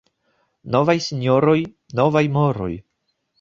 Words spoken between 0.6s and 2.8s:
Novaj sinjoroj,— novaj moroj.